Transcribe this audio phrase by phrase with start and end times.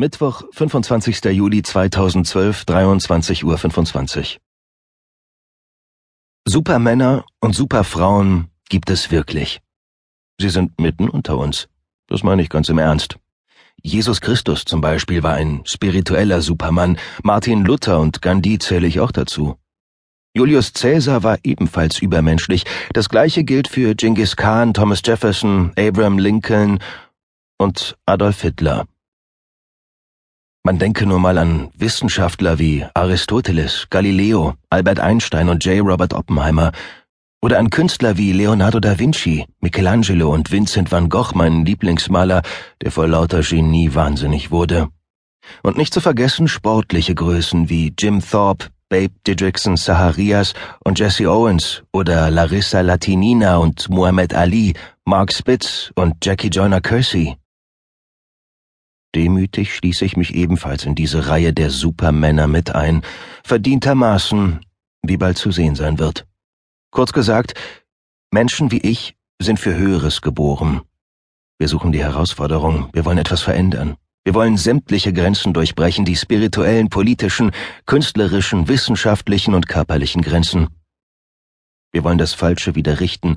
[0.00, 1.24] Mittwoch, 25.
[1.26, 3.58] Juli 2012, 23.25 Uhr.
[3.58, 4.40] 25.
[6.46, 9.60] Supermänner und Superfrauen gibt es wirklich.
[10.40, 11.68] Sie sind mitten unter uns.
[12.06, 13.18] Das meine ich ganz im Ernst.
[13.82, 19.12] Jesus Christus zum Beispiel war ein spiritueller Supermann, Martin Luther und Gandhi zähle ich auch
[19.12, 19.58] dazu.
[20.32, 22.64] Julius Caesar war ebenfalls übermenschlich.
[22.94, 26.78] Das gleiche gilt für Genghis Khan, Thomas Jefferson, Abraham Lincoln
[27.58, 28.86] und Adolf Hitler.
[30.62, 35.80] Man denke nur mal an Wissenschaftler wie Aristoteles, Galileo, Albert Einstein und J.
[35.80, 36.72] Robert Oppenheimer,
[37.42, 42.42] oder an Künstler wie Leonardo da Vinci, Michelangelo und Vincent van Gogh, mein Lieblingsmaler,
[42.82, 44.88] der vor lauter Genie wahnsinnig wurde.
[45.62, 50.52] Und nicht zu vergessen sportliche Größen wie Jim Thorpe, Babe Didrikson Saharias
[50.84, 54.74] und Jesse Owens oder Larissa Latinina und Muhammad Ali,
[55.06, 57.36] Mark Spitz und Jackie Joyner Kersey.
[59.14, 63.02] Demütig schließe ich mich ebenfalls in diese Reihe der Supermänner mit ein,
[63.42, 64.60] verdientermaßen,
[65.02, 66.26] wie bald zu sehen sein wird.
[66.92, 67.54] Kurz gesagt,
[68.30, 70.82] Menschen wie ich sind für Höheres geboren.
[71.58, 73.96] Wir suchen die Herausforderung, wir wollen etwas verändern.
[74.22, 77.52] Wir wollen sämtliche Grenzen durchbrechen, die spirituellen, politischen,
[77.86, 80.68] künstlerischen, wissenschaftlichen und körperlichen Grenzen.
[81.90, 83.36] Wir wollen das Falsche wieder richten,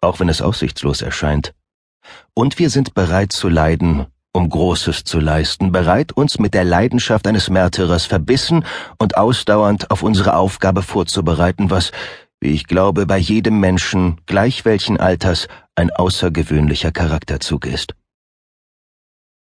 [0.00, 1.54] auch wenn es aussichtslos erscheint.
[2.34, 7.26] Und wir sind bereit zu leiden, um Großes zu leisten, bereit, uns mit der Leidenschaft
[7.26, 8.64] eines Märtyrers verbissen
[8.98, 11.92] und ausdauernd auf unsere Aufgabe vorzubereiten, was,
[12.40, 17.94] wie ich glaube, bei jedem Menschen, gleich welchen Alters, ein außergewöhnlicher Charakterzug ist.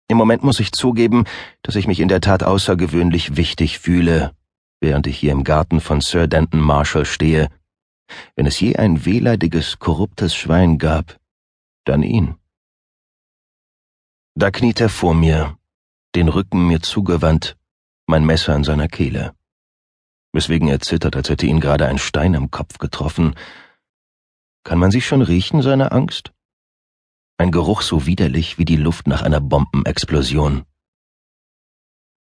[0.08, 1.24] Im Moment muss ich zugeben,
[1.62, 4.32] dass ich mich in der Tat außergewöhnlich wichtig fühle,
[4.82, 7.48] während ich hier im Garten von Sir Denton Marshall stehe.
[8.36, 11.18] Wenn es je ein wehleidiges, korruptes Schwein gab,
[11.86, 12.36] dann ihn.
[14.34, 15.58] Da kniet er vor mir,
[16.16, 17.58] den Rücken mir zugewandt,
[18.06, 19.36] mein Messer in seiner Kehle.
[20.32, 23.36] Weswegen er zittert, als hätte ihn gerade ein Stein am Kopf getroffen.
[24.64, 26.32] Kann man sich schon riechen, seine Angst?
[27.38, 30.64] Ein Geruch so widerlich wie die Luft nach einer Bombenexplosion.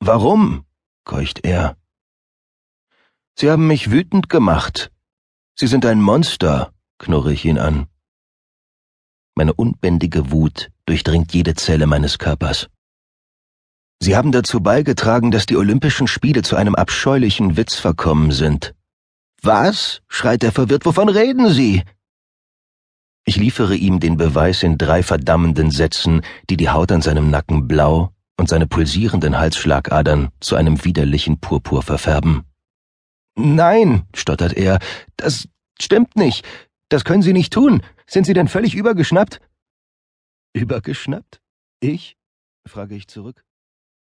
[0.00, 0.66] Warum?
[1.04, 1.76] keucht er.
[3.34, 4.91] Sie haben mich wütend gemacht.
[5.54, 7.86] Sie sind ein Monster, knurre ich ihn an.
[9.34, 12.69] Meine unbändige Wut durchdringt jede Zelle meines Körpers.
[14.00, 18.75] Sie haben dazu beigetragen, dass die Olympischen Spiele zu einem abscheulichen Witz verkommen sind.
[19.43, 20.03] Was?
[20.09, 21.83] schreit er verwirrt, wovon reden Sie?
[23.27, 27.66] Ich liefere ihm den Beweis in drei verdammenden Sätzen, die die Haut an seinem Nacken
[27.66, 32.45] blau und seine pulsierenden Halsschlagadern zu einem widerlichen Purpur verfärben.
[33.37, 34.78] Nein, stottert er,
[35.16, 35.49] das
[35.81, 36.45] stimmt nicht.
[36.91, 37.83] Das können Sie nicht tun.
[38.06, 39.41] Sind Sie denn völlig übergeschnappt?
[40.54, 41.42] Übergeschnappt?
[41.81, 42.16] Ich?
[42.66, 43.44] frage ich zurück.